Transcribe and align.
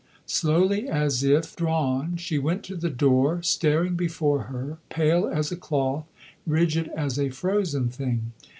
Slowly 0.25 0.89
as 0.89 1.21
if 1.23 1.55
drawn 1.55 2.17
she 2.17 2.39
went 2.39 2.63
to 2.63 2.75
the 2.75 2.89
door, 2.89 3.43
staring 3.43 3.93
before 3.93 4.45
her, 4.45 4.79
pale 4.89 5.27
as 5.27 5.51
a 5.51 5.55
cloth, 5.55 6.07
rigid 6.47 6.87
as 6.95 7.19
a 7.19 7.29
frozen 7.29 7.89
thing. 7.89 8.31